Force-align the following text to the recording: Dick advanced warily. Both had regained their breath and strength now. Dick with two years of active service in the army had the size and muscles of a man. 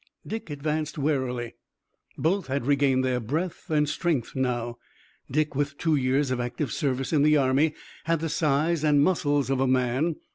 Dick 0.25 0.49
advanced 0.49 0.97
warily. 0.97 1.53
Both 2.17 2.47
had 2.47 2.65
regained 2.65 3.05
their 3.05 3.19
breath 3.19 3.69
and 3.69 3.87
strength 3.87 4.35
now. 4.35 4.79
Dick 5.29 5.53
with 5.53 5.77
two 5.77 5.95
years 5.95 6.31
of 6.31 6.39
active 6.39 6.71
service 6.71 7.13
in 7.13 7.21
the 7.21 7.37
army 7.37 7.75
had 8.05 8.19
the 8.19 8.27
size 8.27 8.83
and 8.83 9.03
muscles 9.03 9.51
of 9.51 9.59
a 9.59 9.67
man. 9.67 10.15